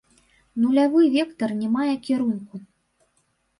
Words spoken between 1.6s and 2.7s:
не мае кірунку.